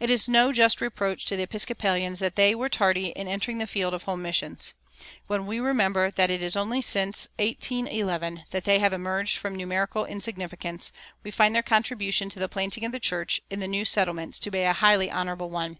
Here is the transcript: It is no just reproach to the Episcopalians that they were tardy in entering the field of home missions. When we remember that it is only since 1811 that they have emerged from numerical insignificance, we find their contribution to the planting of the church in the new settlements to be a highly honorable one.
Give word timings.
It 0.00 0.10
is 0.10 0.26
no 0.28 0.50
just 0.52 0.80
reproach 0.80 1.24
to 1.26 1.36
the 1.36 1.44
Episcopalians 1.44 2.18
that 2.18 2.34
they 2.34 2.52
were 2.52 2.68
tardy 2.68 3.10
in 3.10 3.28
entering 3.28 3.58
the 3.58 3.68
field 3.68 3.94
of 3.94 4.02
home 4.02 4.20
missions. 4.20 4.74
When 5.28 5.46
we 5.46 5.60
remember 5.60 6.10
that 6.10 6.30
it 6.30 6.42
is 6.42 6.56
only 6.56 6.82
since 6.82 7.28
1811 7.38 8.46
that 8.50 8.64
they 8.64 8.80
have 8.80 8.92
emerged 8.92 9.38
from 9.38 9.54
numerical 9.54 10.04
insignificance, 10.04 10.90
we 11.22 11.30
find 11.30 11.54
their 11.54 11.62
contribution 11.62 12.28
to 12.30 12.40
the 12.40 12.48
planting 12.48 12.84
of 12.84 12.90
the 12.90 12.98
church 12.98 13.40
in 13.48 13.60
the 13.60 13.68
new 13.68 13.84
settlements 13.84 14.40
to 14.40 14.50
be 14.50 14.62
a 14.62 14.72
highly 14.72 15.12
honorable 15.12 15.48
one. 15.50 15.78